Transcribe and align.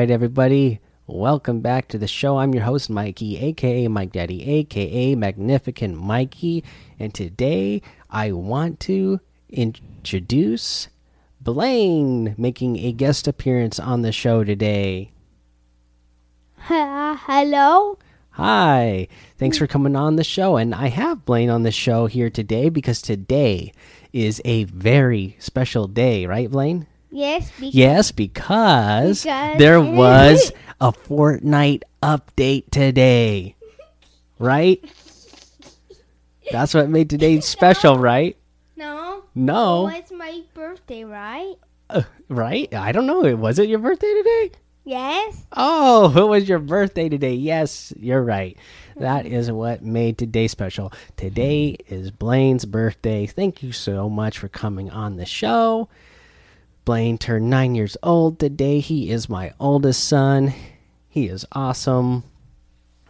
Right, 0.00 0.10
everybody. 0.10 0.80
Welcome 1.06 1.60
back 1.60 1.88
to 1.88 1.98
the 1.98 2.08
show. 2.08 2.38
I'm 2.38 2.54
your 2.54 2.64
host, 2.64 2.88
Mikey, 2.88 3.36
aka 3.36 3.86
Mike 3.86 4.12
Daddy, 4.12 4.48
aka 4.48 5.14
Magnificent 5.14 5.94
Mikey. 5.94 6.64
And 6.98 7.12
today 7.12 7.82
I 8.08 8.32
want 8.32 8.80
to 8.80 9.20
introduce 9.50 10.88
Blaine 11.42 12.34
making 12.38 12.78
a 12.78 12.92
guest 12.92 13.28
appearance 13.28 13.78
on 13.78 14.00
the 14.00 14.10
show 14.10 14.42
today. 14.42 15.12
Hello? 16.60 17.98
Hi. 18.30 19.06
Thanks 19.36 19.58
for 19.58 19.66
coming 19.66 19.96
on 19.96 20.16
the 20.16 20.24
show. 20.24 20.56
And 20.56 20.74
I 20.74 20.88
have 20.88 21.26
Blaine 21.26 21.50
on 21.50 21.62
the 21.62 21.70
show 21.70 22.06
here 22.06 22.30
today 22.30 22.70
because 22.70 23.02
today 23.02 23.74
is 24.14 24.40
a 24.46 24.64
very 24.64 25.36
special 25.38 25.86
day, 25.86 26.24
right, 26.24 26.50
Blaine? 26.50 26.86
Yes, 27.10 27.50
because 27.58 27.74
Yes, 27.74 28.12
because, 28.12 29.22
Because- 29.24 29.58
there 29.58 29.80
was 29.80 30.52
a 30.80 30.92
Fortnite 30.92 31.82
update 32.02 32.70
today. 32.70 33.56
Right? 34.38 34.82
That's 36.50 36.74
what 36.74 36.88
made 36.88 37.10
today 37.10 37.40
special, 37.40 37.98
right? 37.98 38.36
No. 38.76 39.24
No. 39.34 39.88
It's 39.88 40.10
my 40.10 40.42
birthday, 40.54 41.04
right? 41.04 41.54
Uh, 41.88 42.02
right? 42.28 42.72
I 42.74 42.92
don't 42.92 43.06
know. 43.06 43.20
Was 43.36 43.58
it 43.58 43.68
your 43.68 43.78
birthday 43.78 44.12
today? 44.14 44.50
Yes. 44.84 45.44
Oh, 45.52 46.12
it 46.16 46.28
was 46.28 46.48
your 46.48 46.58
birthday 46.58 47.08
today. 47.08 47.34
Yes, 47.34 47.92
you're 47.96 48.22
right. 48.22 48.56
That 48.96 49.26
is 49.26 49.50
what 49.52 49.82
made 49.82 50.18
today 50.18 50.48
special. 50.48 50.92
Today 51.16 51.76
is 51.88 52.10
Blaine's 52.10 52.64
birthday. 52.64 53.26
Thank 53.26 53.62
you 53.62 53.72
so 53.72 54.08
much 54.08 54.38
for 54.38 54.48
coming 54.48 54.90
on 54.90 55.16
the 55.16 55.26
show. 55.26 55.88
Blaine 56.84 57.18
turned 57.18 57.50
nine 57.50 57.74
years 57.74 57.96
old 58.02 58.38
today. 58.38 58.80
He 58.80 59.10
is 59.10 59.28
my 59.28 59.52
oldest 59.60 60.04
son. 60.08 60.52
He 61.08 61.26
is 61.26 61.46
awesome. 61.52 62.24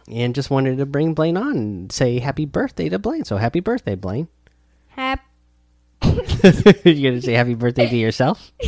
And 0.07 0.35
just 0.35 0.49
wanted 0.49 0.77
to 0.77 0.85
bring 0.85 1.13
Blaine 1.13 1.37
on 1.37 1.55
and 1.57 1.91
say 1.91 2.19
happy 2.19 2.45
birthday 2.45 2.89
to 2.89 2.99
Blaine. 2.99 3.23
So 3.23 3.37
happy 3.37 3.59
birthday, 3.59 3.95
Blaine. 3.95 4.27
Happy. 4.89 5.23
You're 6.01 6.11
going 7.11 7.15
to 7.15 7.21
say 7.21 7.33
happy 7.33 7.53
birthday 7.55 7.89
to 7.89 7.95
yourself? 7.95 8.51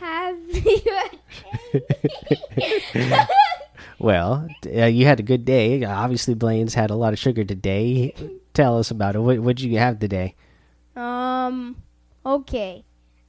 Happy 0.00 0.82
birthday. 1.72 3.26
Well, 4.00 4.48
uh, 4.64 4.86
you 4.86 5.04
had 5.04 5.20
a 5.20 5.22
good 5.22 5.44
day. 5.44 5.84
Obviously, 5.84 6.32
Blaine's 6.32 6.72
had 6.72 6.88
a 6.88 6.94
lot 6.94 7.12
of 7.12 7.18
sugar 7.18 7.44
today. 7.44 8.14
Tell 8.54 8.78
us 8.78 8.90
about 8.90 9.14
it. 9.14 9.18
What 9.18 9.38
what'd 9.40 9.60
you 9.60 9.78
have 9.78 9.98
today? 9.98 10.34
um. 10.96 11.76
Okay. 12.24 12.82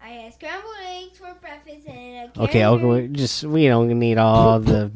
I 0.03 0.09
had 0.09 0.33
scrambled 0.33 0.73
eggs 0.83 1.17
for 1.19 1.33
breakfast 1.39 1.87
and 1.87 2.31
a 2.35 2.41
Okay, 2.43 2.65
okay, 2.65 2.83
we 2.83 3.07
just 3.07 3.43
we 3.43 3.67
don't 3.67 3.87
need 3.99 4.17
all 4.17 4.59
the 4.59 4.91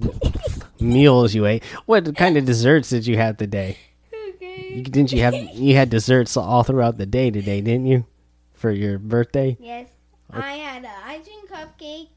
meals 0.80 1.36
you 1.36 1.46
ate. 1.46 1.64
What 1.86 2.16
kind 2.16 2.38
of 2.38 2.46
desserts 2.46 2.90
did 2.90 3.06
you 3.06 3.18
have 3.18 3.38
today? 3.38 3.78
Okay. 4.12 4.76
You, 4.76 4.84
didn't 4.84 5.12
you 5.12 5.22
have 5.22 5.36
you 5.36 5.76
had 5.76 5.90
desserts 5.92 6.36
all 6.36 6.64
throughout 6.64 6.98
the 6.98 7.06
day 7.06 7.30
today, 7.30 7.62
didn't 7.62 7.86
you? 7.86 8.06
For 8.54 8.72
your 8.72 8.98
birthday? 8.98 9.58
Yes. 9.60 9.90
I 10.32 10.54
had 10.54 10.84
an 10.84 10.92
ice 11.06 11.26
cream 11.28 11.48
cupcake. 11.48 12.10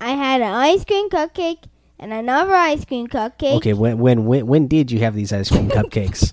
I 0.00 0.10
had 0.10 0.42
an 0.42 0.52
ice 0.52 0.84
cream 0.84 1.08
cupcake 1.08 1.64
and 1.98 2.12
another 2.12 2.54
ice 2.54 2.84
cream 2.84 3.08
cupcake. 3.08 3.56
Okay, 3.56 3.72
when 3.72 3.98
when 3.98 4.26
when 4.26 4.46
when 4.46 4.68
did 4.68 4.90
you 4.90 4.98
have 5.00 5.14
these 5.14 5.32
ice 5.32 5.48
cream 5.48 5.70
cupcakes? 5.70 6.32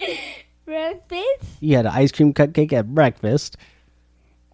Breakfast 0.70 1.58
you 1.58 1.74
had 1.74 1.84
an 1.84 1.90
ice 1.92 2.12
cream 2.12 2.32
cupcake 2.32 2.72
at 2.72 2.94
breakfast, 2.94 3.56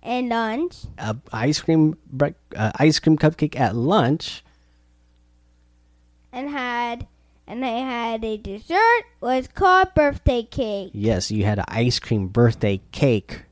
and 0.02 0.30
lunch. 0.30 0.84
a 0.96 1.14
ice 1.30 1.60
cream 1.60 1.98
brec- 2.10 2.36
uh, 2.56 2.72
ice 2.76 2.98
cream 2.98 3.18
cupcake 3.18 3.54
at 3.60 3.76
lunch. 3.76 4.42
and 6.32 6.48
had 6.48 7.06
and 7.46 7.62
I 7.62 7.80
had 7.80 8.24
a 8.24 8.38
dessert 8.38 9.04
was 9.20 9.46
called 9.48 9.92
birthday 9.94 10.42
cake. 10.42 10.92
Yes, 10.94 11.30
you 11.30 11.44
had 11.44 11.58
an 11.58 11.66
ice 11.68 11.98
cream 11.98 12.28
birthday 12.28 12.80
cake 12.92 13.42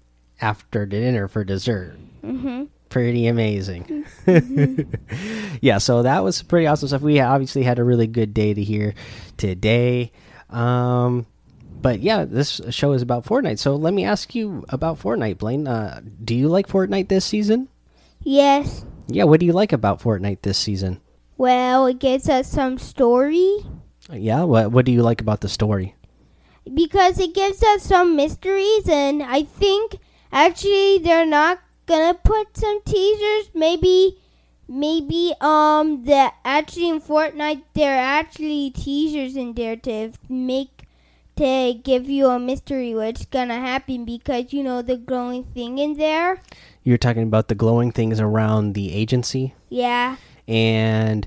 after 0.40 0.86
dinner 0.86 1.28
for 1.28 1.44
dessert. 1.44 1.98
Mm-hmm. 2.24 2.64
Pretty 2.88 3.26
amazing. 3.26 4.06
yeah, 5.60 5.76
so 5.76 6.02
that 6.02 6.24
was 6.24 6.42
pretty 6.42 6.66
awesome 6.66 6.88
stuff. 6.88 7.02
We 7.02 7.20
obviously 7.20 7.62
had 7.62 7.78
a 7.78 7.84
really 7.84 8.06
good 8.06 8.32
day 8.32 8.54
to 8.54 8.62
hear 8.62 8.94
today. 9.36 10.12
Um, 10.48 11.26
but 11.84 12.00
yeah, 12.00 12.24
this 12.24 12.62
show 12.70 12.92
is 12.92 13.02
about 13.02 13.26
Fortnite. 13.26 13.58
So 13.58 13.76
let 13.76 13.92
me 13.92 14.04
ask 14.06 14.34
you 14.34 14.64
about 14.70 14.98
Fortnite, 14.98 15.36
Blaine. 15.36 15.68
Uh, 15.68 16.00
do 16.24 16.34
you 16.34 16.48
like 16.48 16.66
Fortnite 16.66 17.08
this 17.08 17.26
season? 17.26 17.68
Yes. 18.22 18.86
Yeah, 19.06 19.24
what 19.24 19.38
do 19.38 19.44
you 19.44 19.52
like 19.52 19.72
about 19.74 20.00
Fortnite 20.00 20.40
this 20.40 20.56
season? 20.56 21.02
Well, 21.36 21.84
it 21.86 21.98
gives 21.98 22.26
us 22.30 22.48
some 22.50 22.78
story 22.78 23.58
Yeah, 24.10 24.44
what 24.44 24.72
what 24.72 24.86
do 24.86 24.92
you 24.92 25.02
like 25.02 25.20
about 25.20 25.40
the 25.42 25.48
story? 25.48 25.94
because 26.72 27.20
it 27.20 27.34
gives 27.34 27.62
us 27.62 27.82
some 27.82 28.16
mysteries, 28.16 28.88
and 28.88 29.22
I 29.22 29.42
think 29.44 29.96
actually 30.32 30.96
they're 31.04 31.26
not 31.28 31.60
gonna 31.84 32.14
put 32.14 32.56
some 32.56 32.80
teasers. 32.88 33.50
Maybe, 33.52 34.16
maybe 34.66 35.34
um, 35.42 36.04
the 36.08 36.32
actually 36.44 36.88
in 36.88 37.00
Fortnite 37.02 37.62
there 37.74 37.92
are 38.00 38.08
actually 38.24 38.70
teasers 38.70 39.36
in 39.36 39.52
there 39.52 39.76
to 39.84 40.12
make 40.30 40.73
to 41.36 41.74
give 41.82 42.08
you 42.08 42.28
a 42.28 42.38
mystery 42.38 42.94
what's 42.94 43.24
gonna 43.26 43.58
happen 43.58 44.04
because 44.04 44.52
you 44.52 44.62
know 44.62 44.82
the 44.82 44.96
glowing 44.96 45.44
thing 45.44 45.78
in 45.78 45.94
there. 45.94 46.40
You're 46.82 46.98
talking 46.98 47.22
about 47.24 47.48
the 47.48 47.54
glowing 47.54 47.90
things 47.92 48.20
around 48.20 48.74
the 48.74 48.92
agency? 48.92 49.54
Yeah. 49.68 50.16
and 50.46 51.26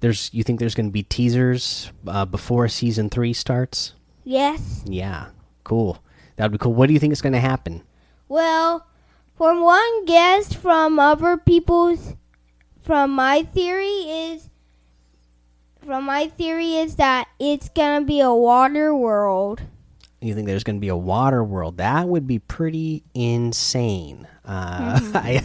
there's 0.00 0.28
you 0.32 0.42
think 0.44 0.60
there's 0.60 0.74
going 0.74 0.86
to 0.86 0.92
be 0.92 1.02
teasers 1.02 1.90
uh, 2.06 2.24
before 2.26 2.68
season 2.68 3.08
three 3.10 3.32
starts 3.32 3.94
Yes. 4.22 4.84
yeah 4.86 5.28
cool 5.64 5.98
that 6.36 6.44
would 6.44 6.52
be 6.52 6.58
cool 6.58 6.74
what 6.74 6.86
do 6.88 6.92
you 6.92 7.00
think 7.00 7.12
is 7.12 7.22
going 7.22 7.32
to 7.32 7.40
happen 7.40 7.82
Well, 8.28 8.86
from 9.36 9.62
one 9.62 10.04
guess 10.04 10.52
from 10.52 10.98
other 11.00 11.36
people's, 11.36 12.14
from 12.82 13.10
my 13.12 13.42
theory 13.42 14.06
is, 14.06 14.50
from 15.84 16.04
my 16.04 16.28
theory 16.28 16.76
is 16.76 16.96
that 16.96 17.28
it's 17.38 17.68
gonna 17.68 18.04
be 18.04 18.20
a 18.20 18.32
water 18.32 18.94
world. 18.94 19.62
you 20.20 20.34
think 20.34 20.46
there's 20.46 20.64
going 20.64 20.76
to 20.76 20.80
be 20.80 20.88
a 20.88 20.96
water 20.96 21.44
world? 21.44 21.76
That 21.76 22.08
would 22.08 22.26
be 22.26 22.38
pretty 22.38 23.02
insane. 23.12 24.26
Uh, 24.46 24.98
I, 25.14 25.42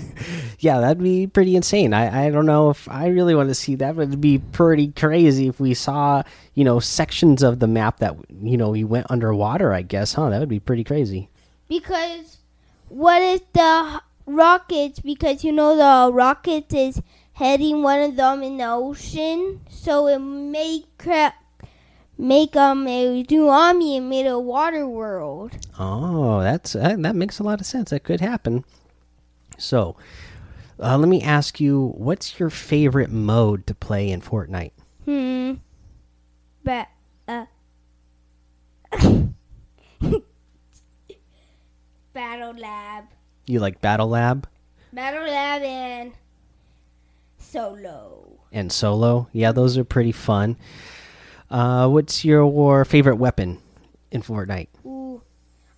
yeah 0.59 0.79
that'd 0.79 1.03
be 1.03 1.27
pretty 1.27 1.55
insane. 1.55 1.93
I, 1.93 2.27
I 2.27 2.29
don't 2.29 2.45
know 2.45 2.69
if 2.69 2.87
i 2.89 3.07
really 3.07 3.35
want 3.35 3.49
to 3.49 3.55
see 3.55 3.75
that. 3.75 3.95
But 3.95 4.03
it'd 4.03 4.21
be 4.21 4.37
pretty 4.39 4.89
crazy 4.89 5.47
if 5.47 5.59
we 5.59 5.73
saw 5.73 6.23
you 6.53 6.63
know 6.63 6.79
sections 6.79 7.43
of 7.43 7.59
the 7.59 7.67
map 7.67 7.99
that 7.99 8.15
you 8.41 8.57
know 8.57 8.69
we 8.69 8.83
went 8.83 9.07
underwater 9.09 9.73
i 9.73 9.81
guess 9.81 10.13
huh? 10.13 10.29
That 10.29 10.39
would 10.39 10.49
be 10.49 10.59
pretty 10.59 10.83
crazy. 10.83 11.29
Because 11.67 12.37
what 12.87 13.21
is 13.21 13.41
the 13.53 14.01
rockets? 14.25 14.99
Because 14.99 15.43
you 15.43 15.51
know 15.51 15.75
the 15.75 16.13
rockets 16.13 16.73
is 16.73 17.01
heading 17.39 17.81
one 17.81 18.01
of 18.01 18.15
them 18.17 18.43
in 18.43 18.57
the 18.57 18.69
ocean, 18.69 19.61
so 19.69 20.07
it 20.07 20.19
may 20.19 20.83
cra- 20.97 21.33
make 22.17 22.55
um 22.57 22.85
a 22.85 23.23
tsunami 23.23 23.97
and 23.97 24.09
made 24.09 24.27
a 24.27 24.37
water 24.37 24.85
world. 24.85 25.53
Oh, 25.79 26.41
that's 26.41 26.75
uh, 26.75 26.97
that 26.99 27.15
makes 27.15 27.39
a 27.39 27.43
lot 27.43 27.61
of 27.61 27.65
sense. 27.65 27.91
That 27.91 28.03
could 28.03 28.19
happen. 28.19 28.65
So, 29.57 29.95
uh, 30.79 30.97
let 30.97 31.07
me 31.07 31.21
ask 31.21 31.61
you, 31.61 31.93
what's 31.97 32.39
your 32.39 32.49
favorite 32.49 33.09
mode 33.09 33.65
to 33.67 33.73
play 33.73 34.09
in 34.11 34.21
Fortnite? 34.21 34.71
Hmm. 35.05 35.53
But 36.63 36.87
uh. 37.27 37.45
Battle 42.13 42.53
Lab. 42.57 43.05
You 43.45 43.59
like 43.59 43.79
Battle 43.81 44.09
Lab 44.09 44.47
Battle 44.91 45.23
Lab 45.23 45.61
and 45.61 46.13
Solo. 47.49 48.39
and 48.51 48.71
Solo? 48.71 49.27
Yeah, 49.33 49.51
those 49.51 49.77
are 49.77 49.83
pretty 49.83 50.11
fun. 50.11 50.57
Uh, 51.49 51.89
what's 51.89 52.23
your 52.23 52.85
favorite 52.85 53.15
weapon 53.15 53.59
in 54.11 54.21
Fortnite? 54.21 54.67
Ooh. 54.85 55.21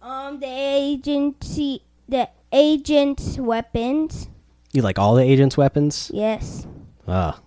Um, 0.01 0.39
the 0.39 0.47
agency, 0.47 1.83
the 2.09 2.29
agent's 2.51 3.37
weapons. 3.37 4.27
You 4.73 4.81
like 4.81 4.99
all 4.99 5.15
the 5.15 5.23
agents' 5.23 5.55
weapons? 5.57 6.11
Yes. 6.13 6.65
Ah, 7.07 7.39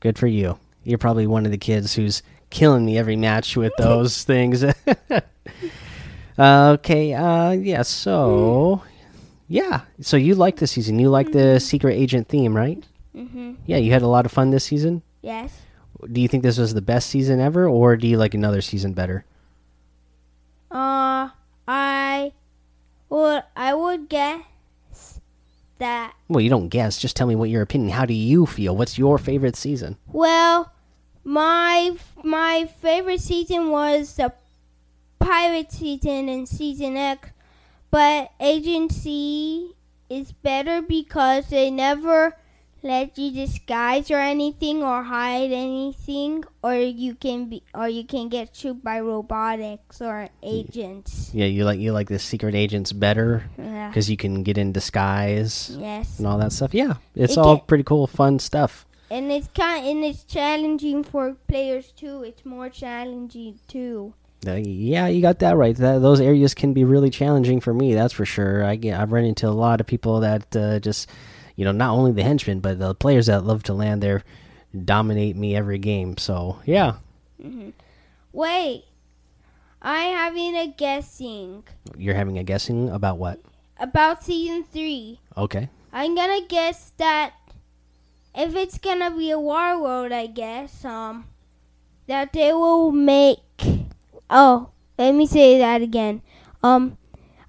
good 0.00 0.18
for 0.18 0.26
you. 0.26 0.58
You're 0.84 0.98
probably 0.98 1.26
one 1.26 1.44
of 1.46 1.50
the 1.52 1.58
kids 1.58 1.94
who's 1.94 2.22
killing 2.50 2.84
me 2.84 2.98
every 2.98 3.16
match 3.16 3.56
with 3.56 3.72
those 3.78 4.22
things. 4.24 4.64
okay, 6.38 7.14
uh, 7.14 7.50
yeah, 7.52 7.82
so. 7.82 8.82
Yeah, 9.48 9.82
so 10.00 10.16
you 10.16 10.34
like 10.34 10.56
the 10.56 10.66
season. 10.66 10.98
You 10.98 11.08
like 11.08 11.32
the 11.32 11.60
secret 11.60 11.94
agent 11.94 12.28
theme, 12.28 12.54
right? 12.56 12.82
Mm-hmm. 13.16 13.54
Yeah, 13.64 13.78
you 13.78 13.92
had 13.92 14.02
a 14.02 14.08
lot 14.08 14.26
of 14.26 14.32
fun 14.32 14.50
this 14.50 14.64
season. 14.64 15.02
Yes. 15.22 15.62
Do 16.12 16.20
you 16.20 16.28
think 16.28 16.42
this 16.42 16.58
was 16.58 16.74
the 16.74 16.82
best 16.82 17.08
season 17.08 17.40
ever, 17.40 17.66
or 17.66 17.96
do 17.96 18.06
you 18.06 18.18
like 18.18 18.34
another 18.34 18.60
season 18.60 18.92
better? 18.92 19.24
Uh, 20.70 21.30
I 21.66 22.32
would, 23.08 23.42
I 23.56 23.72
would 23.72 24.08
guess 24.10 25.20
that. 25.78 26.14
Well, 26.28 26.42
you 26.42 26.50
don't 26.50 26.68
guess. 26.68 26.98
Just 26.98 27.16
tell 27.16 27.26
me 27.26 27.34
what 27.34 27.48
your 27.48 27.62
opinion. 27.62 27.90
How 27.90 28.04
do 28.04 28.12
you 28.14 28.44
feel? 28.44 28.76
What's 28.76 28.98
your 28.98 29.16
favorite 29.16 29.56
season? 29.56 29.96
Well, 30.12 30.72
my 31.24 31.96
my 32.22 32.66
favorite 32.80 33.20
season 33.20 33.70
was 33.70 34.14
the 34.16 34.32
pirate 35.18 35.72
season 35.72 36.28
in 36.28 36.46
season 36.46 36.96
X, 36.96 37.30
but 37.90 38.32
agency 38.38 39.74
is 40.10 40.32
better 40.32 40.82
because 40.82 41.48
they 41.48 41.70
never 41.70 42.36
let 42.86 43.18
you 43.18 43.30
disguise 43.32 44.10
or 44.10 44.18
anything 44.18 44.82
or 44.82 45.02
hide 45.02 45.50
anything 45.50 46.44
or 46.62 46.74
you 46.74 47.14
can 47.14 47.48
be 47.50 47.62
or 47.74 47.88
you 47.88 48.04
can 48.04 48.28
get 48.28 48.54
shoot 48.54 48.82
by 48.82 49.00
robotics 49.00 50.00
or 50.00 50.28
agents. 50.42 51.30
Yeah, 51.34 51.46
you 51.46 51.64
like 51.64 51.78
you 51.80 51.92
like 51.92 52.08
the 52.08 52.18
secret 52.18 52.54
agents 52.54 52.92
better 52.92 53.44
Yeah. 53.58 53.88
because 53.88 54.08
you 54.08 54.16
can 54.16 54.42
get 54.42 54.56
in 54.58 54.72
disguise 54.72 55.76
Yes. 55.78 56.18
and 56.18 56.26
all 56.26 56.38
that 56.38 56.52
stuff. 56.52 56.72
Yeah, 56.74 56.94
it's 57.14 57.34
It 57.34 57.38
all 57.38 57.58
pretty 57.58 57.84
cool, 57.84 58.06
fun 58.06 58.38
stuff. 58.38 58.86
And 59.10 59.30
it's 59.30 59.48
kind 59.54 59.86
and 59.86 60.04
it's 60.04 60.24
challenging 60.24 61.04
for 61.04 61.36
players 61.48 61.92
too. 61.92 62.22
It's 62.22 62.44
more 62.44 62.68
challenging 62.68 63.58
too. 63.68 64.14
Yeah, 64.44 65.08
you 65.08 65.22
got 65.22 65.40
that 65.40 65.56
right. 65.56 65.74
That, 65.76 66.02
those 66.02 66.20
areas 66.20 66.54
can 66.54 66.72
be 66.72 66.84
really 66.84 67.10
challenging 67.10 67.60
for 67.60 67.74
me. 67.74 67.94
That's 67.94 68.12
for 68.12 68.24
sure. 68.24 68.62
I 68.62 68.76
get, 68.76 69.00
I've 69.00 69.10
run 69.10 69.24
into 69.24 69.48
a 69.48 69.50
lot 69.50 69.80
of 69.80 69.88
people 69.88 70.20
that 70.20 70.54
uh, 70.54 70.78
just, 70.78 71.10
you 71.56 71.64
know, 71.64 71.72
not 71.72 71.90
only 71.90 72.12
the 72.12 72.22
henchmen 72.22 72.60
but 72.60 72.78
the 72.78 72.94
players 72.94 73.26
that 73.26 73.44
love 73.44 73.62
to 73.64 73.74
land 73.74 74.02
there, 74.02 74.22
dominate 74.84 75.36
me 75.36 75.56
every 75.56 75.78
game. 75.78 76.16
So 76.16 76.60
yeah, 76.64 76.96
Wait. 78.32 78.84
I'm 79.82 80.16
having 80.16 80.56
a 80.56 80.66
guessing 80.66 81.62
you're 81.96 82.14
having 82.14 82.38
a 82.38 82.42
guessing 82.44 82.88
about 82.88 83.18
what? 83.18 83.40
about 83.78 84.24
season 84.24 84.64
3. 84.64 85.20
Okay. 85.36 85.68
I'm 85.92 86.14
gonna 86.14 86.44
guess 86.46 86.92
that 86.98 87.34
if 88.34 88.54
it's 88.54 88.78
gonna 88.78 89.10
be 89.10 89.30
a 89.30 89.38
war 89.40 89.80
world, 89.80 90.12
I 90.12 90.26
guess 90.26 90.84
um 90.84 91.26
that 92.06 92.32
they 92.32 92.52
will 92.52 92.92
make. 92.92 93.40
Oh, 94.28 94.70
let 94.98 95.12
me 95.12 95.26
say 95.26 95.58
that 95.58 95.82
again. 95.82 96.22
Um, 96.62 96.98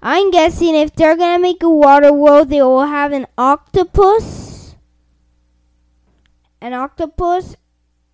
I'm 0.00 0.30
guessing 0.30 0.76
if 0.76 0.94
they're 0.94 1.16
gonna 1.16 1.42
make 1.42 1.62
a 1.62 1.68
water 1.68 2.12
world, 2.12 2.50
they 2.50 2.62
will 2.62 2.86
have 2.86 3.12
an 3.12 3.26
octopus, 3.36 4.76
an 6.60 6.72
octopus, 6.72 7.56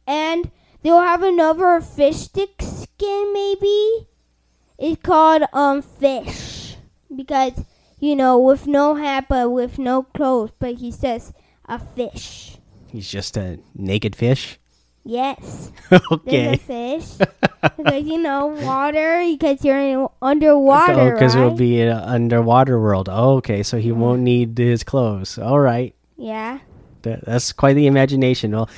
and 0.07 0.51
they'll 0.83 1.01
have 1.01 1.23
another 1.23 1.81
fish 1.81 2.17
stick 2.17 2.63
skin. 2.63 3.33
Maybe 3.35 4.09
it's 4.79 5.03
called 5.03 5.43
um 5.53 5.83
fish 5.83 6.77
because 7.15 7.53
you 8.01 8.17
know, 8.17 8.39
with 8.39 8.67
no 8.67 8.95
hat 8.97 9.27
but 9.29 9.51
with 9.51 9.79
no 9.79 10.03
clothes, 10.03 10.53
but 10.59 10.77
he 10.77 10.91
says 10.91 11.33
a 11.67 11.79
fish. 11.79 12.59
He's 12.89 13.11
just 13.11 13.37
a 13.37 13.59
naked 13.75 14.15
fish. 14.17 14.59
Yes, 15.05 15.71
there's 15.91 16.03
a 16.11 16.15
okay. 16.15 16.57
fish 16.57 17.07
because 17.77 18.05
you 18.05 18.19
know 18.19 18.47
water 18.47 19.23
because 19.27 19.63
you're 19.63 19.79
in 19.79 20.09
underwater, 20.23 20.93
oh, 20.95 21.11
because 21.13 21.37
right? 21.37 21.43
Oh, 21.43 21.47
it'll 21.47 21.59
be 21.59 21.83
an 21.83 21.93
underwater 21.93 22.81
world. 22.81 23.09
okay, 23.09 23.63
so 23.63 23.79
he 23.79 23.93
won't 23.93 24.23
need 24.23 24.57
his 24.57 24.83
clothes. 24.83 25.39
All 25.39 25.61
right. 25.61 25.95
yeah. 26.17 26.61
That, 27.03 27.23
that's 27.27 27.53
quite 27.53 27.75
the 27.75 27.87
imagination. 27.87 28.53
Well, 28.53 28.71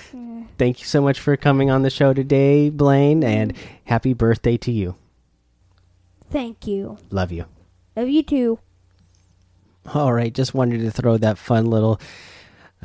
thank 0.58 0.80
you 0.80 0.86
so 0.86 1.00
much 1.00 1.20
for 1.20 1.36
coming 1.36 1.70
on 1.70 1.82
the 1.82 1.90
show 1.90 2.12
today, 2.12 2.70
Blaine, 2.70 3.20
mm-hmm. 3.20 3.30
and 3.30 3.52
happy 3.84 4.12
birthday 4.12 4.56
to 4.56 4.72
you. 4.72 4.96
Thank 6.30 6.66
you. 6.66 6.98
Love 7.10 7.30
you. 7.30 7.44
Love 7.94 8.08
you 8.08 8.24
too. 8.24 8.58
All 9.94 10.12
right, 10.12 10.34
just 10.34 10.54
wanted 10.54 10.80
to 10.80 10.90
throw 10.90 11.16
that 11.18 11.38
fun 11.38 11.66
little 11.66 12.00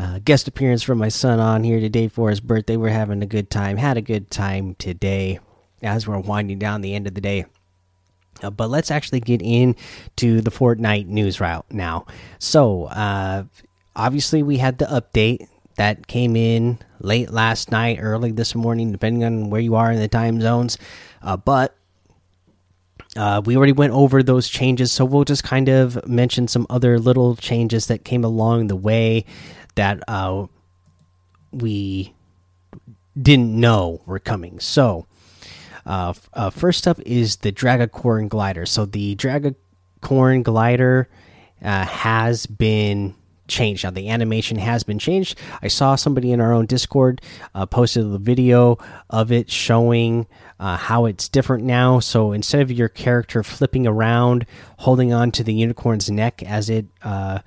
uh, 0.02 0.20
guest 0.26 0.48
appearance 0.48 0.82
from 0.82 0.98
my 0.98 1.10
son 1.10 1.40
on 1.40 1.64
here 1.64 1.80
today 1.80 2.08
for 2.08 2.32
his 2.32 2.40
birthday. 2.40 2.76
We're 2.76 2.90
having 2.90 3.22
a 3.22 3.28
good 3.28 3.52
time. 3.52 3.78
Had 3.78 3.98
a 3.98 4.02
good 4.02 4.32
time 4.32 4.74
today 4.76 5.40
as 5.84 6.08
we're 6.08 6.18
winding 6.18 6.58
down 6.58 6.82
the 6.82 6.96
end 6.96 7.06
of 7.06 7.14
the 7.14 7.22
day. 7.22 7.46
Uh, 8.42 8.50
but 8.50 8.72
let's 8.72 8.90
actually 8.90 9.20
get 9.20 9.44
into 9.44 10.42
the 10.42 10.50
Fortnite 10.50 11.06
news 11.06 11.40
route 11.40 11.68
now. 11.70 12.08
So, 12.40 12.86
uh, 12.86 13.44
obviously, 13.96 14.42
we 14.42 14.58
had 14.58 14.80
the 14.80 14.86
update 14.86 15.48
that 15.76 16.08
came 16.08 16.36
in 16.36 16.80
late 17.00 17.30
last 17.30 17.70
night, 17.70 18.00
early 18.02 18.32
this 18.32 18.56
morning, 18.56 18.92
depending 18.92 19.24
on 19.24 19.52
where 19.52 19.62
you 19.62 19.76
are 19.76 19.92
in 19.92 20.00
the 20.00 20.08
time 20.08 20.42
zones. 20.42 20.80
Uh, 21.22 21.38
but 21.38 21.76
uh, 23.16 23.42
we 23.44 23.58
already 23.58 23.74
went 23.74 23.94
over 23.94 24.24
those 24.24 24.48
changes, 24.48 24.92
so 24.92 25.04
we'll 25.04 25.26
just 25.26 25.44
kind 25.44 25.68
of 25.68 26.08
mention 26.08 26.48
some 26.48 26.66
other 26.70 26.98
little 26.98 27.36
changes 27.36 27.88
that 27.88 28.06
came 28.06 28.24
along 28.24 28.68
the 28.68 28.76
way 28.76 29.26
that 29.76 30.02
uh, 30.08 30.46
we 31.52 32.14
didn't 33.20 33.60
know 33.60 34.02
were 34.06 34.20
coming. 34.20 34.60
So, 34.60 35.06
uh, 35.86 36.14
uh, 36.34 36.50
first 36.50 36.88
up 36.88 37.00
is 37.02 37.38
the 37.38 37.52
Dragacorn 37.52 38.30
glider. 38.30 38.66
So 38.66 38.86
the 38.86 39.16
Dragacorn 39.16 40.44
glider 40.44 41.10
uh, 41.62 41.86
has 41.86 42.46
been 42.46 43.16
changed. 43.52 43.84
Now 43.84 43.92
the 43.92 44.10
animation 44.10 44.58
has 44.58 44.84
been 44.84 44.98
changed. 44.98 45.38
I 45.62 45.68
saw 45.68 45.96
somebody 45.96 46.32
in 46.32 46.42
our 46.42 46.54
own 46.54 46.66
Discord 46.66 47.22
uh, 47.54 47.66
posted 47.68 48.12
the 48.12 48.18
video 48.18 48.78
of 49.10 49.32
it 49.32 49.52
showing 49.52 50.26
uh, 50.60 50.78
how 50.78 51.06
it's 51.06 51.30
different 51.30 51.64
now. 51.66 52.00
So 52.00 52.32
instead 52.32 52.62
of 52.62 52.72
your 52.72 52.90
character 52.90 53.44
flipping 53.44 53.86
around, 53.86 54.46
holding 54.78 55.14
on 55.14 55.32
to 55.32 55.44
the 55.44 55.54
unicorn's 55.54 56.10
neck 56.10 56.42
as 56.42 56.70
it 56.70 56.86
uh, 57.04 57.40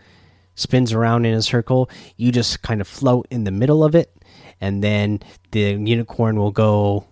spins 0.54 0.92
around 0.92 1.24
in 1.24 1.34
a 1.34 1.42
circle, 1.42 1.90
you 2.16 2.30
just 2.30 2.62
kind 2.62 2.80
of 2.80 2.86
float 2.86 3.26
in 3.30 3.44
the 3.44 3.50
middle 3.50 3.82
of 3.82 3.94
it, 3.94 4.14
and 4.60 4.84
then 4.84 5.20
the 5.50 5.72
unicorn 5.72 6.36
will 6.36 6.52
go 6.52 7.06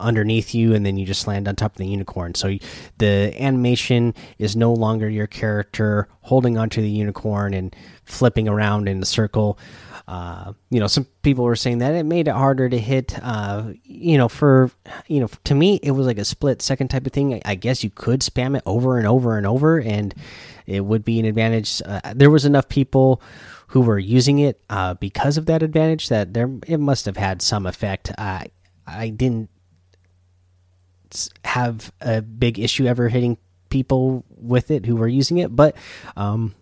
underneath 0.00 0.54
you 0.54 0.74
and 0.74 0.84
then 0.84 0.96
you 0.96 1.04
just 1.04 1.26
land 1.26 1.48
on 1.48 1.56
top 1.56 1.72
of 1.72 1.78
the 1.78 1.86
unicorn. 1.86 2.34
So 2.34 2.56
the 2.98 3.34
animation 3.38 4.14
is 4.38 4.56
no 4.56 4.72
longer 4.72 5.08
your 5.08 5.26
character 5.26 6.08
holding 6.22 6.58
onto 6.58 6.80
the 6.80 6.88
unicorn 6.88 7.54
and 7.54 7.74
flipping 8.04 8.48
around 8.48 8.88
in 8.88 9.02
a 9.02 9.06
circle. 9.06 9.58
Uh, 10.06 10.54
you 10.70 10.80
know 10.80 10.86
some 10.86 11.04
people 11.20 11.44
were 11.44 11.56
saying 11.56 11.78
that 11.78 11.94
it 11.94 12.04
made 12.04 12.28
it 12.28 12.34
harder 12.34 12.66
to 12.66 12.78
hit 12.78 13.14
uh, 13.22 13.72
you 13.84 14.16
know 14.16 14.26
for 14.26 14.70
you 15.06 15.20
know 15.20 15.28
to 15.44 15.54
me 15.54 15.78
it 15.82 15.90
was 15.90 16.06
like 16.06 16.16
a 16.16 16.24
split 16.24 16.62
second 16.62 16.88
type 16.88 17.06
of 17.06 17.12
thing. 17.12 17.42
I, 17.44 17.54
guess 17.54 17.84
you 17.84 17.90
could 17.90 18.20
spam 18.20 18.56
it 18.56 18.62
over 18.64 18.96
and 18.96 19.06
over 19.06 19.36
and 19.36 19.46
over 19.46 19.78
and 19.78 20.14
it 20.64 20.80
would 20.82 21.04
be 21.04 21.20
an 21.20 21.26
advantage. 21.26 21.82
Uh, 21.84 22.00
there 22.14 22.30
was 22.30 22.46
enough 22.46 22.70
people 22.70 23.20
who 23.68 23.82
were 23.82 23.98
using 23.98 24.38
it 24.38 24.62
uh, 24.70 24.94
because 24.94 25.36
of 25.36 25.44
that 25.44 25.62
advantage 25.62 26.08
that 26.08 26.32
there 26.32 26.50
it 26.66 26.78
must 26.78 27.04
have 27.04 27.18
had 27.18 27.42
some 27.42 27.66
effect. 27.66 28.10
I 28.88 29.10
didn't 29.10 29.50
have 31.44 31.92
a 32.00 32.22
big 32.22 32.58
issue 32.58 32.86
ever 32.86 33.08
hitting 33.08 33.38
people 33.70 34.24
with 34.30 34.70
it 34.70 34.86
who 34.86 34.96
were 34.96 35.08
using 35.08 35.38
it 35.38 35.54
but 35.54 35.76
um 36.16 36.54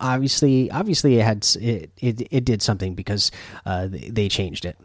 obviously 0.00 0.70
obviously 0.70 1.18
it 1.18 1.24
had 1.24 1.46
it 1.60 1.90
it, 2.00 2.28
it 2.30 2.44
did 2.44 2.62
something 2.62 2.94
because 2.94 3.30
uh 3.66 3.88
they, 3.90 4.28
changed 4.28 4.64
it. 4.64 4.76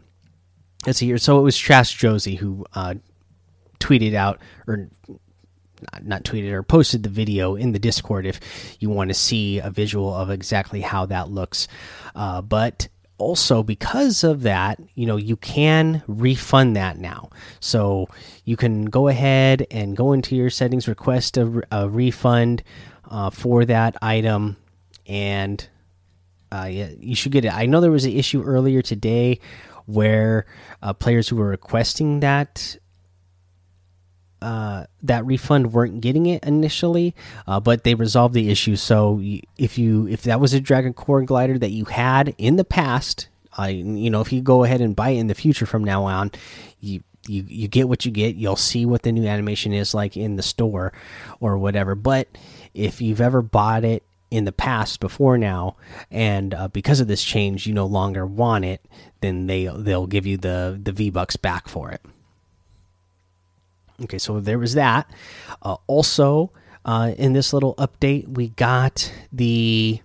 Let's 0.86 0.98
see 0.98 1.06
here. 1.06 1.18
So 1.18 1.38
it 1.38 1.42
was 1.42 1.56
trash 1.56 1.94
josie 1.94 2.36
who 2.36 2.64
uh 2.74 2.94
tweeted 3.78 4.14
out 4.14 4.40
or 4.66 4.88
not, 5.92 6.04
not 6.04 6.24
tweeted 6.24 6.52
or 6.52 6.62
posted 6.62 7.02
the 7.02 7.08
video 7.08 7.54
in 7.54 7.72
the 7.72 7.78
discord 7.78 8.26
if 8.26 8.40
you 8.80 8.90
want 8.90 9.08
to 9.08 9.14
see 9.14 9.58
a 9.58 9.70
visual 9.70 10.14
of 10.14 10.30
exactly 10.30 10.80
how 10.80 11.06
that 11.06 11.30
looks. 11.30 11.68
Uh 12.14 12.40
but 12.42 12.88
also 13.20 13.62
because 13.62 14.24
of 14.24 14.42
that 14.42 14.80
you 14.94 15.06
know 15.06 15.16
you 15.16 15.36
can 15.36 16.02
refund 16.06 16.74
that 16.76 16.98
now. 16.98 17.30
So 17.60 18.08
you 18.44 18.56
can 18.56 18.86
go 18.86 19.08
ahead 19.08 19.66
and 19.70 19.96
go 19.96 20.12
into 20.12 20.34
your 20.34 20.50
settings 20.50 20.88
request 20.88 21.36
a, 21.36 21.62
a 21.70 21.88
refund 21.88 22.62
uh, 23.08 23.30
for 23.30 23.64
that 23.66 23.96
item 24.02 24.56
and 25.06 25.68
uh, 26.52 26.68
you 26.70 27.14
should 27.14 27.32
get 27.32 27.44
it. 27.44 27.54
I 27.54 27.66
know 27.66 27.80
there 27.80 27.90
was 27.90 28.04
an 28.04 28.12
issue 28.12 28.42
earlier 28.42 28.82
today 28.82 29.38
where 29.86 30.46
uh, 30.82 30.92
players 30.92 31.28
who 31.28 31.36
were 31.36 31.48
requesting 31.48 32.20
that 32.20 32.76
uh, 34.42 34.84
that 35.02 35.24
refund 35.26 35.72
weren't 35.72 36.00
getting 36.00 36.26
it 36.26 36.42
initially, 36.44 37.14
uh, 37.46 37.60
but 37.60 37.84
they 37.84 37.94
resolved 37.94 38.34
the 38.34 38.50
issue. 38.50 38.76
So 38.76 39.20
if 39.58 39.78
you 39.78 40.06
if 40.08 40.22
that 40.22 40.40
was 40.40 40.54
a 40.54 40.60
Dragacorn 40.60 41.26
glider 41.26 41.58
that 41.58 41.70
you 41.70 41.84
had 41.84 42.34
in 42.38 42.56
the 42.56 42.64
past, 42.64 43.28
uh, 43.58 43.64
you 43.64 44.10
know 44.10 44.20
if 44.20 44.32
you 44.32 44.40
go 44.40 44.64
ahead 44.64 44.80
and 44.80 44.96
buy 44.96 45.10
it 45.10 45.18
in 45.18 45.26
the 45.26 45.34
future 45.34 45.66
from 45.66 45.84
now 45.84 46.04
on, 46.04 46.32
you 46.80 47.02
you 47.26 47.44
you 47.46 47.68
get 47.68 47.88
what 47.88 48.04
you 48.04 48.10
get. 48.10 48.36
You'll 48.36 48.56
see 48.56 48.86
what 48.86 49.02
the 49.02 49.12
new 49.12 49.26
animation 49.26 49.72
is 49.72 49.94
like 49.94 50.16
in 50.16 50.36
the 50.36 50.42
store 50.42 50.92
or 51.40 51.58
whatever. 51.58 51.94
But 51.94 52.28
if 52.74 53.00
you've 53.00 53.20
ever 53.20 53.42
bought 53.42 53.84
it 53.84 54.02
in 54.30 54.44
the 54.44 54.52
past 54.52 55.00
before 55.00 55.36
now, 55.36 55.76
and 56.10 56.54
uh, 56.54 56.68
because 56.68 57.00
of 57.00 57.08
this 57.08 57.24
change 57.24 57.66
you 57.66 57.74
no 57.74 57.86
longer 57.86 58.24
want 58.24 58.64
it, 58.64 58.84
then 59.20 59.46
they 59.46 59.66
they'll 59.66 60.06
give 60.06 60.26
you 60.26 60.36
the 60.36 60.78
the 60.82 60.92
V 60.92 61.10
bucks 61.10 61.36
back 61.36 61.68
for 61.68 61.90
it. 61.90 62.00
Okay, 64.02 64.18
so 64.18 64.40
there 64.40 64.58
was 64.58 64.74
that. 64.74 65.10
Uh, 65.62 65.76
also, 65.86 66.50
uh, 66.84 67.12
in 67.16 67.32
this 67.32 67.52
little 67.52 67.74
update, 67.74 68.28
we 68.28 68.48
got 68.48 69.12
the 69.32 70.00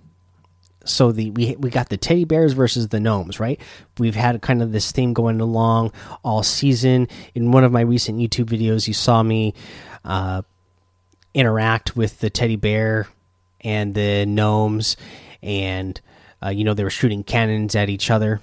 so 0.86 1.12
the 1.12 1.32
we 1.32 1.56
we 1.58 1.70
got 1.70 1.90
the 1.90 1.98
teddy 1.98 2.26
bears 2.26 2.54
versus 2.54 2.90
the 2.90 3.00
gnomes, 3.00 3.40
right? 3.40 3.60
We've 3.98 4.16
had 4.16 4.42
kind 4.42 4.62
of 4.62 4.72
this 4.72 4.92
theme 4.92 5.14
going 5.14 5.42
along 5.42 5.92
all 6.24 6.44
season. 6.44 7.08
In 7.34 7.52
one 7.52 7.64
of 7.64 7.72
my 7.72 7.82
recent 7.82 8.20
YouTube 8.20 8.46
videos, 8.46 8.88
you 8.88 8.94
saw 8.94 9.24
me 9.24 9.54
uh, 10.04 10.44
interact 11.34 11.96
with 11.96 12.20
the 12.20 12.30
teddy 12.30 12.56
bear 12.56 13.08
and 13.62 13.94
the 13.94 14.26
gnomes, 14.26 14.96
and 15.42 16.00
uh, 16.44 16.50
you 16.50 16.64
know 16.64 16.74
they 16.74 16.84
were 16.84 16.90
shooting 16.90 17.24
cannons 17.24 17.76
at 17.76 17.90
each 17.90 18.12
other. 18.12 18.42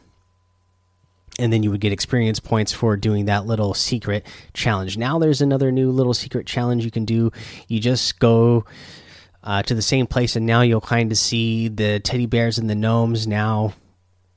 And 1.38 1.50
then 1.50 1.62
you 1.62 1.70
would 1.70 1.80
get 1.80 1.92
experience 1.92 2.40
points 2.40 2.72
for 2.72 2.96
doing 2.96 3.24
that 3.24 3.46
little 3.46 3.72
secret 3.72 4.26
challenge. 4.52 4.98
Now 4.98 5.18
there's 5.18 5.40
another 5.40 5.72
new 5.72 5.90
little 5.90 6.12
secret 6.12 6.46
challenge 6.46 6.84
you 6.84 6.90
can 6.90 7.06
do. 7.06 7.32
You 7.68 7.80
just 7.80 8.18
go 8.18 8.66
uh, 9.42 9.62
to 9.62 9.74
the 9.74 9.82
same 9.82 10.06
place, 10.06 10.36
and 10.36 10.46
now 10.46 10.60
you'll 10.60 10.80
kind 10.82 11.10
of 11.10 11.18
see 11.18 11.68
the 11.68 12.00
teddy 12.00 12.26
bears 12.26 12.58
and 12.58 12.68
the 12.68 12.74
gnomes 12.74 13.26
now, 13.26 13.72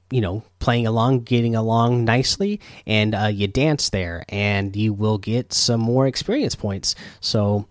you 0.09 0.21
know, 0.21 0.43
playing 0.59 0.87
along, 0.87 1.21
getting 1.21 1.53
along 1.53 2.05
nicely, 2.05 2.61
and 2.87 3.13
uh, 3.13 3.25
you 3.25 3.47
dance 3.47 3.89
there, 3.89 4.23
and 4.29 4.75
you 4.75 4.93
will 4.93 5.17
get 5.17 5.53
some 5.53 5.81
more 5.81 6.07
experience 6.07 6.55
points. 6.55 6.95
So, 7.19 7.67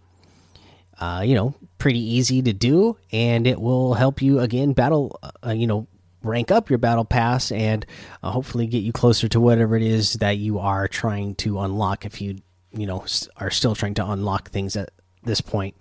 uh, 1.00 1.22
you 1.24 1.34
know, 1.34 1.54
pretty 1.78 1.98
easy 1.98 2.42
to 2.42 2.52
do, 2.52 2.98
and 3.10 3.46
it 3.46 3.60
will 3.60 3.94
help 3.94 4.20
you 4.20 4.40
again 4.40 4.74
battle, 4.74 5.18
uh, 5.44 5.50
you 5.52 5.66
know. 5.66 5.86
Rank 6.24 6.50
up 6.50 6.70
your 6.70 6.78
battle 6.78 7.04
pass 7.04 7.52
and 7.52 7.84
uh, 8.22 8.30
hopefully 8.30 8.66
get 8.66 8.82
you 8.82 8.92
closer 8.92 9.28
to 9.28 9.40
whatever 9.40 9.76
it 9.76 9.82
is 9.82 10.14
that 10.14 10.38
you 10.38 10.58
are 10.58 10.88
trying 10.88 11.34
to 11.36 11.60
unlock. 11.60 12.04
If 12.04 12.20
you, 12.20 12.38
you 12.72 12.86
know, 12.86 13.04
are 13.36 13.50
still 13.50 13.74
trying 13.74 13.94
to 13.94 14.06
unlock 14.10 14.50
things 14.50 14.76
at 14.76 14.90
this 15.22 15.40
point. 15.40 15.76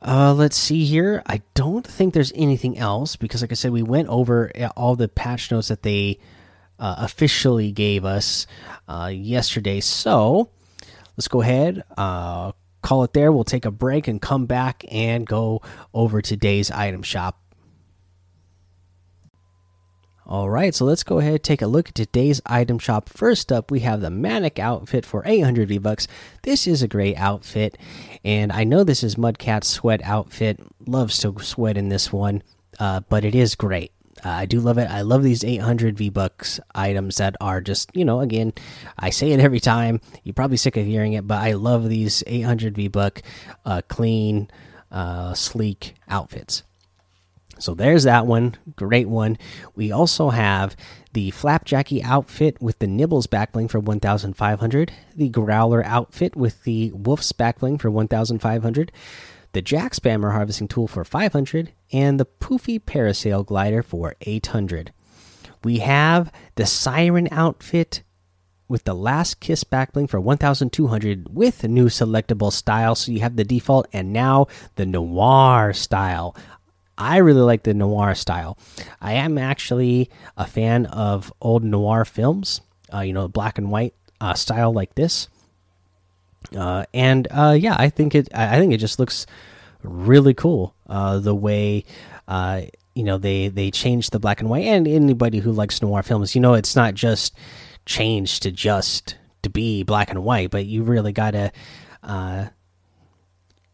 Uh, 0.00 0.34
let's 0.34 0.56
see 0.56 0.84
here. 0.84 1.22
I 1.26 1.42
don't 1.54 1.86
think 1.86 2.12
there's 2.12 2.32
anything 2.34 2.76
else 2.76 3.14
because, 3.14 3.40
like 3.40 3.52
I 3.52 3.54
said, 3.54 3.70
we 3.70 3.82
went 3.82 4.08
over 4.08 4.50
all 4.76 4.96
the 4.96 5.08
patch 5.08 5.50
notes 5.50 5.68
that 5.68 5.82
they 5.82 6.18
uh, 6.78 6.96
officially 6.98 7.70
gave 7.70 8.04
us 8.04 8.48
uh, 8.88 9.10
yesterday. 9.14 9.80
So 9.80 10.50
let's 11.16 11.28
go 11.28 11.40
ahead, 11.40 11.84
uh, 11.96 12.52
call 12.82 13.04
it 13.04 13.12
there. 13.12 13.30
We'll 13.30 13.44
take 13.44 13.64
a 13.64 13.70
break 13.70 14.08
and 14.08 14.20
come 14.20 14.46
back 14.46 14.84
and 14.90 15.24
go 15.24 15.62
over 15.94 16.20
today's 16.20 16.70
item 16.72 17.02
shop. 17.02 17.38
All 20.24 20.48
right, 20.48 20.72
so 20.72 20.84
let's 20.84 21.02
go 21.02 21.18
ahead 21.18 21.32
and 21.32 21.42
take 21.42 21.62
a 21.62 21.66
look 21.66 21.88
at 21.88 21.94
today's 21.96 22.40
item 22.46 22.78
shop. 22.78 23.08
First 23.08 23.50
up, 23.50 23.72
we 23.72 23.80
have 23.80 24.00
the 24.00 24.10
Manic 24.10 24.60
outfit 24.60 25.04
for 25.04 25.24
800 25.26 25.68
V 25.68 25.78
bucks. 25.78 26.06
This 26.42 26.68
is 26.68 26.80
a 26.80 26.88
great 26.88 27.16
outfit, 27.16 27.76
and 28.24 28.52
I 28.52 28.62
know 28.62 28.84
this 28.84 29.02
is 29.02 29.16
Mudcat's 29.16 29.66
sweat 29.66 30.00
outfit. 30.04 30.60
Loves 30.86 31.18
to 31.18 31.34
sweat 31.40 31.76
in 31.76 31.88
this 31.88 32.12
one, 32.12 32.44
uh, 32.78 33.00
but 33.08 33.24
it 33.24 33.34
is 33.34 33.56
great. 33.56 33.90
Uh, 34.24 34.28
I 34.28 34.46
do 34.46 34.60
love 34.60 34.78
it. 34.78 34.88
I 34.88 35.00
love 35.00 35.24
these 35.24 35.42
800 35.42 35.98
V 35.98 36.08
bucks 36.08 36.60
items 36.72 37.16
that 37.16 37.34
are 37.40 37.60
just, 37.60 37.90
you 37.92 38.04
know, 38.04 38.20
again, 38.20 38.52
I 38.96 39.10
say 39.10 39.32
it 39.32 39.40
every 39.40 39.58
time. 39.58 40.00
You're 40.22 40.34
probably 40.34 40.56
sick 40.56 40.76
of 40.76 40.86
hearing 40.86 41.14
it, 41.14 41.26
but 41.26 41.42
I 41.42 41.54
love 41.54 41.88
these 41.88 42.22
800 42.28 42.76
V 42.76 42.86
buck 42.86 43.22
uh, 43.64 43.82
clean, 43.88 44.48
uh, 44.92 45.34
sleek 45.34 45.94
outfits. 46.08 46.62
So 47.62 47.74
there's 47.74 48.02
that 48.04 48.26
one. 48.26 48.56
Great 48.74 49.08
one. 49.08 49.38
We 49.76 49.92
also 49.92 50.30
have 50.30 50.74
the 51.12 51.30
Flapjacky 51.30 52.02
outfit 52.02 52.60
with 52.60 52.80
the 52.80 52.86
Nibbles 52.88 53.28
backbling 53.28 53.70
for 53.70 53.78
1500, 53.78 54.92
the 55.14 55.28
Growler 55.28 55.84
outfit 55.84 56.34
with 56.34 56.64
the 56.64 56.90
Wolf's 56.92 57.32
backbling 57.32 57.80
for 57.80 57.90
1500, 57.90 58.90
the 59.52 59.62
Jack 59.62 59.92
Spammer 59.92 60.32
harvesting 60.32 60.66
tool 60.66 60.88
for 60.88 61.04
500, 61.04 61.72
and 61.92 62.18
the 62.18 62.26
Poofy 62.26 62.80
Parasail 62.80 63.46
glider 63.46 63.82
for 63.82 64.16
800. 64.22 64.92
We 65.62 65.78
have 65.78 66.32
the 66.56 66.66
Siren 66.66 67.28
outfit 67.30 68.02
with 68.66 68.84
the 68.84 68.94
Last 68.94 69.38
Kiss 69.38 69.62
backbling 69.64 70.08
for 70.08 70.20
1200 70.20 71.28
with 71.32 71.62
a 71.62 71.68
new 71.68 71.86
selectable 71.86 72.50
style. 72.50 72.94
So 72.94 73.12
you 73.12 73.20
have 73.20 73.36
the 73.36 73.44
default 73.44 73.86
and 73.92 74.12
now 74.12 74.46
the 74.76 74.86
Noir 74.86 75.74
style. 75.74 76.34
I 76.96 77.18
really 77.18 77.40
like 77.40 77.62
the 77.62 77.74
noir 77.74 78.14
style. 78.14 78.58
I 79.00 79.14
am 79.14 79.38
actually 79.38 80.10
a 80.36 80.46
fan 80.46 80.86
of 80.86 81.32
old 81.40 81.64
noir 81.64 82.04
films, 82.04 82.60
uh, 82.92 83.00
you 83.00 83.12
know, 83.12 83.28
black 83.28 83.58
and 83.58 83.70
white 83.70 83.94
uh, 84.20 84.34
style 84.34 84.72
like 84.72 84.94
this. 84.94 85.28
Uh, 86.56 86.84
and 86.92 87.28
uh, 87.30 87.56
yeah, 87.58 87.76
I 87.78 87.88
think 87.88 88.14
it. 88.14 88.28
I 88.34 88.58
think 88.58 88.72
it 88.72 88.78
just 88.78 88.98
looks 88.98 89.26
really 89.82 90.34
cool. 90.34 90.74
Uh, 90.86 91.18
the 91.18 91.34
way 91.34 91.84
uh, 92.28 92.62
you 92.94 93.04
know 93.04 93.16
they 93.16 93.48
they 93.48 93.70
changed 93.70 94.12
the 94.12 94.18
black 94.18 94.40
and 94.40 94.50
white, 94.50 94.64
and 94.64 94.86
anybody 94.86 95.38
who 95.38 95.52
likes 95.52 95.80
noir 95.80 96.02
films, 96.02 96.34
you 96.34 96.40
know, 96.40 96.54
it's 96.54 96.76
not 96.76 96.94
just 96.94 97.34
changed 97.86 98.42
to 98.42 98.52
just 98.52 99.16
to 99.42 99.50
be 99.50 99.82
black 99.82 100.10
and 100.10 100.22
white, 100.24 100.50
but 100.50 100.66
you 100.66 100.82
really 100.82 101.12
got 101.12 101.32
to, 101.32 101.52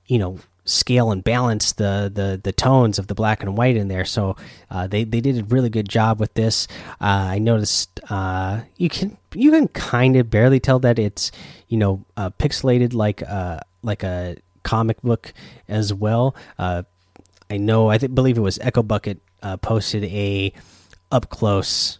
you 0.06 0.18
know 0.18 0.38
scale 0.68 1.10
and 1.10 1.24
balance 1.24 1.72
the 1.72 2.10
the 2.12 2.40
the 2.42 2.52
tones 2.52 2.98
of 2.98 3.06
the 3.06 3.14
black 3.14 3.42
and 3.42 3.56
white 3.56 3.76
in 3.76 3.88
there. 3.88 4.04
So 4.04 4.36
uh, 4.70 4.86
they 4.86 5.04
they 5.04 5.20
did 5.20 5.38
a 5.38 5.44
really 5.44 5.70
good 5.70 5.88
job 5.88 6.20
with 6.20 6.34
this. 6.34 6.68
Uh, 7.00 7.32
I 7.32 7.38
noticed 7.38 8.00
uh, 8.10 8.62
you 8.76 8.88
can 8.88 9.16
you 9.34 9.50
can 9.50 9.68
kind 9.68 10.16
of 10.16 10.30
barely 10.30 10.60
tell 10.60 10.78
that 10.80 10.98
it's 10.98 11.32
you 11.68 11.78
know 11.78 12.04
uh, 12.16 12.30
pixelated 12.30 12.94
like 12.94 13.22
uh, 13.22 13.60
like 13.82 14.02
a 14.02 14.36
comic 14.62 15.00
book 15.02 15.32
as 15.68 15.92
well. 15.92 16.34
Uh, 16.58 16.82
I 17.50 17.56
know 17.56 17.88
I 17.88 17.98
believe 17.98 18.36
it 18.36 18.42
was 18.42 18.58
Echo 18.60 18.82
Bucket 18.82 19.20
posted 19.62 20.04
a 20.04 20.52
up 21.10 21.30
close 21.30 21.98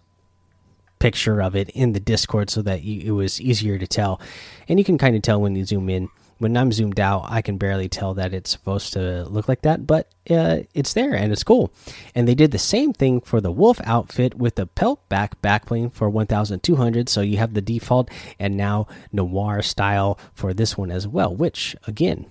picture 0.99 1.41
of 1.41 1.55
it 1.55 1.71
in 1.71 1.93
the 1.93 2.01
Discord 2.01 2.51
so 2.51 2.61
that 2.63 2.83
you, 2.83 3.01
it 3.01 3.17
was 3.17 3.41
easier 3.41 3.79
to 3.79 3.87
tell, 3.87 4.21
and 4.69 4.79
you 4.79 4.85
can 4.85 4.99
kind 4.99 5.17
of 5.17 5.23
tell 5.23 5.41
when 5.41 5.57
you 5.57 5.65
zoom 5.65 5.89
in 5.89 6.11
when 6.39 6.57
I'm 6.57 6.73
zoomed 6.73 7.01
out, 7.01 7.25
I 7.29 7.43
can 7.43 7.59
barely 7.59 7.89
tell 7.89 8.15
that 8.15 8.33
it's 8.33 8.51
supposed 8.51 8.93
to 8.93 9.25
look 9.25 9.49
like 9.49 9.63
that, 9.63 9.87
but 9.87 10.09
uh, 10.31 10.61
it's 10.73 10.93
there 10.93 11.15
and 11.15 11.33
it's 11.33 11.43
cool. 11.43 11.73
And 12.15 12.27
they 12.27 12.35
did 12.35 12.53
the 12.53 12.59
same 12.59 12.93
thing 12.93 13.21
for 13.21 13.41
the 13.41 13.51
wolf 13.51 13.81
outfit 13.85 14.37
with 14.37 14.55
the 14.55 14.67
pelt 14.67 15.07
back 15.09 15.41
backplane 15.43 15.93
for 15.93 16.09
1200. 16.09 17.09
So 17.09 17.21
you 17.21 17.39
have 17.39 17.55
the 17.55 17.61
default 17.61 18.09
and 18.39 18.57
now 18.57 18.87
noir 19.13 19.63
style 19.63 20.19
for 20.33 20.55
this 20.55 20.79
one 20.79 20.91
as 20.91 21.09
well, 21.09 21.35
which 21.35 21.75
again 21.87 22.27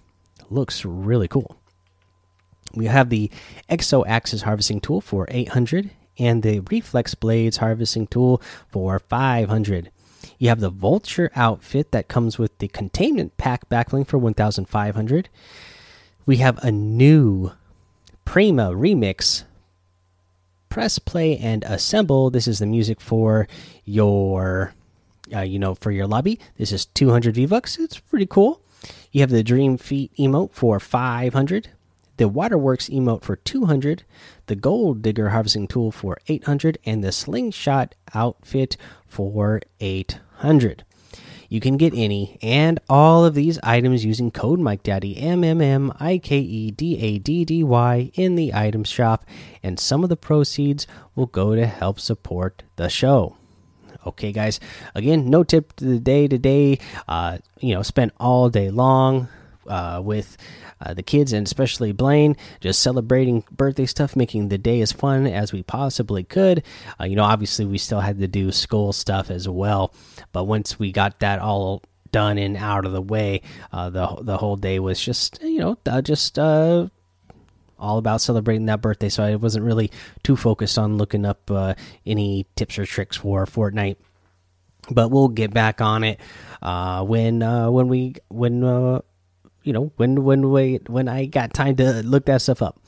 looks 0.49 0.85
really 0.85 1.27
cool. 1.27 1.57
We 2.73 2.85
have 2.85 3.09
the 3.09 3.29
Exo 3.69 4.05
Axis 4.07 4.43
harvesting 4.43 4.81
tool 4.81 5.01
for 5.01 5.27
800 5.29 5.89
and 6.19 6.43
the 6.43 6.61
Reflex 6.61 7.13
Blades 7.15 7.57
harvesting 7.57 8.07
tool 8.07 8.41
for 8.69 8.99
500. 8.99 9.91
You 10.38 10.50
have 10.50 10.60
the 10.60 10.70
Vulture 10.70 11.32
outfit 11.36 11.91
that 11.91 12.08
comes 12.08 12.38
with 12.38 12.58
the 12.60 12.67
Containment 12.67 13.38
Pack 13.38 13.67
backbling 13.70 14.06
for 14.06 14.17
1500. 14.17 15.29
We 16.25 16.38
have 16.38 16.58
a 16.63 16.72
new 16.72 17.53
Prima 18.25 18.72
remix. 18.72 19.44
Press 20.70 21.00
play 21.00 21.38
and 21.38 21.63
assemble. 21.63 22.29
This 22.29 22.48
is 22.48 22.60
the 22.60 22.65
music 22.65 23.01
for 23.01 23.48
your, 23.86 24.74
uh, 25.34 25.41
you 25.41 25.58
know, 25.58 25.74
for 25.75 25.91
your 25.91 26.06
lobby. 26.06 26.39
This 26.58 26.72
is 26.72 26.86
200 26.86 27.36
V 27.36 27.46
bucks. 27.46 27.79
It's 27.79 28.00
pretty 28.00 28.27
cool. 28.27 28.62
You 29.12 29.22
have 29.22 29.32
the 29.32 29.44
Dream 29.44 29.77
Feet 29.77 30.12
emote 30.20 30.51
for 30.51 30.79
500 30.79 31.70
the 32.17 32.27
Waterworks 32.27 32.89
emote 32.89 33.24
for 33.24 33.36
200, 33.36 34.03
the 34.47 34.55
Gold 34.55 35.01
Digger 35.01 35.29
harvesting 35.29 35.67
tool 35.67 35.91
for 35.91 36.17
800, 36.27 36.77
and 36.86 37.03
the 37.03 37.12
Slingshot 37.12 37.95
outfit 38.13 38.75
for 39.07 39.62
800. 39.79 40.83
You 41.50 41.62
can 41.62 41.77
get 41.77 41.93
any 41.93 42.38
and 42.41 42.79
all 42.89 43.24
of 43.24 43.33
these 43.33 43.57
items 43.63 44.03
using 44.03 44.31
code 44.31 44.59
MikeDaddy 44.59 45.21
M 45.21 45.45
M 45.45 45.62
M 45.62 45.93
I 45.97 46.17
K 46.17 46.39
E 46.39 46.71
D 46.71 46.97
A 47.00 47.19
D 47.19 47.45
D 47.45 47.63
Y 47.63 48.12
in 48.15 48.36
the 48.36 48.53
item 48.53 48.83
shop, 48.83 49.25
and 49.63 49.79
some 49.79 50.03
of 50.03 50.09
the 50.09 50.17
proceeds 50.17 50.88
will 51.15 51.27
go 51.27 51.55
to 51.55 51.65
help 51.65 52.00
support 52.00 52.63
the 52.75 52.89
show. 52.89 53.38
Okay, 54.05 54.31
guys. 54.31 54.59
Again, 54.93 55.29
no 55.29 55.43
tip 55.43 55.74
to 55.77 55.86
the 55.86 56.00
day 56.00 56.27
today. 56.27 56.79
Uh, 57.07 57.38
you 57.59 57.74
know, 57.74 57.81
spent 57.81 58.13
all 58.17 58.50
day 58.50 58.69
long 58.69 59.29
uh, 59.67 60.01
with 60.03 60.38
uh, 60.81 60.93
the 60.93 61.03
kids 61.03 61.33
and 61.33 61.45
especially 61.45 61.91
Blaine 61.91 62.36
just 62.59 62.81
celebrating 62.81 63.43
birthday 63.51 63.86
stuff, 63.86 64.15
making 64.15 64.50
the 64.50 64.57
day 64.57 64.81
as 64.81 64.91
fun 64.91 65.27
as 65.27 65.53
we 65.53 65.63
possibly 65.63 66.24
could. 66.24 66.63
Uh, 67.00 67.05
you 67.05 67.15
know, 67.15 67.24
obviously 67.24 67.65
we 67.65 67.77
still 67.77 68.00
had 68.00 68.19
to 68.19 68.27
do 68.27 68.51
school 68.51 68.93
stuff 68.93 69.29
as 69.29 69.47
well, 69.47 69.93
but 70.31 70.45
once 70.45 70.79
we 70.79 70.91
got 70.91 71.19
that 71.19 71.39
all 71.39 71.83
done 72.12 72.38
and 72.38 72.55
out 72.57 72.86
of 72.86 72.91
the 72.91 73.01
way, 73.01 73.41
uh, 73.71 73.89
the 73.89 74.07
the 74.21 74.38
whole 74.38 74.55
day 74.55 74.79
was 74.79 75.00
just 75.00 75.41
you 75.41 75.59
know 75.59 75.77
uh, 75.86 76.01
just 76.01 76.39
uh, 76.39 76.88
all 77.79 77.97
about 77.97 78.21
celebrating 78.21 78.65
that 78.67 78.81
birthday. 78.81 79.09
So 79.09 79.24
I 79.24 79.36
wasn't 79.36 79.65
really 79.65 79.91
too 80.24 80.36
focused 80.36 80.77
on 80.77 80.97
looking 80.97 81.25
up 81.25 81.51
any 82.05 82.45
tips 82.55 82.79
or 82.79 82.86
tricks 82.86 83.17
for 83.17 83.45
Fortnite. 83.45 83.97
But 84.89 85.09
we'll 85.09 85.27
get 85.27 85.53
back 85.53 85.81
on 85.81 86.05
it 86.05 86.17
uh, 86.62 87.03
when 87.03 87.43
uh, 87.43 87.69
when 87.69 87.88
we 87.88 88.15
when 88.29 88.63
uh, 88.63 89.01
you 89.67 89.74
know 89.74 89.91
when 89.97 90.24
when 90.24 90.50
we 90.50 90.79
when 90.88 91.09
I 91.09 91.25
got 91.25 91.53
time 91.53 91.75
to 91.75 92.01
look 92.03 92.25
that 92.25 92.41
stuff 92.41 92.62
up. 92.62 92.79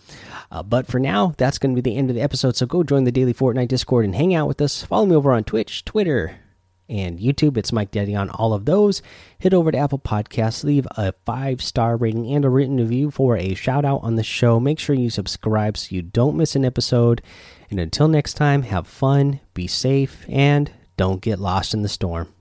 Uh, 0.51 0.63
but 0.63 0.87
for 0.87 0.99
now, 0.99 1.33
that's 1.37 1.59
going 1.59 1.75
to 1.75 1.81
be 1.81 1.87
the 1.87 1.97
end 1.97 2.09
of 2.09 2.15
the 2.15 2.21
episode. 2.23 2.55
So 2.55 2.65
go 2.65 2.81
join 2.81 3.03
the 3.03 3.11
daily 3.11 3.33
Fortnite 3.33 3.67
Discord 3.67 4.05
and 4.05 4.15
hang 4.15 4.33
out 4.33 4.47
with 4.47 4.61
us. 4.61 4.83
Follow 4.83 5.05
me 5.05 5.15
over 5.15 5.31
on 5.31 5.43
Twitch, 5.43 5.85
Twitter, 5.85 6.39
and 6.87 7.19
YouTube. 7.19 7.57
It's 7.57 7.71
Mike 7.71 7.91
Daddy 7.91 8.15
on 8.15 8.29
all 8.31 8.53
of 8.53 8.65
those. 8.65 9.03
Head 9.41 9.53
over 9.53 9.71
to 9.71 9.77
Apple 9.77 9.99
Podcasts, 9.99 10.63
leave 10.63 10.87
a 10.91 11.13
five 11.25 11.61
star 11.61 11.97
rating 11.97 12.33
and 12.33 12.45
a 12.45 12.49
written 12.49 12.77
review 12.77 13.11
for 13.11 13.37
a 13.37 13.53
shout 13.53 13.85
out 13.85 14.01
on 14.01 14.15
the 14.15 14.23
show. 14.23 14.59
Make 14.59 14.79
sure 14.79 14.95
you 14.95 15.09
subscribe 15.09 15.77
so 15.77 15.93
you 15.93 16.01
don't 16.01 16.37
miss 16.37 16.55
an 16.55 16.65
episode. 16.65 17.21
And 17.69 17.79
until 17.79 18.07
next 18.07 18.33
time, 18.33 18.63
have 18.63 18.87
fun, 18.87 19.41
be 19.53 19.67
safe, 19.67 20.25
and 20.27 20.71
don't 20.97 21.21
get 21.21 21.39
lost 21.39 21.73
in 21.73 21.83
the 21.83 21.89
storm. 21.89 22.33